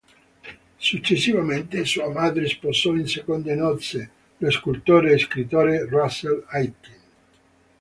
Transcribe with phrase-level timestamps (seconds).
[0.89, 6.95] Successivamente sua madre sposò in seconde nozze lo scultore e scrittore Russell Aitken.